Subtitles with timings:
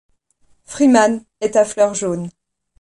[0.63, 2.31] Freeman est à fleur jaune.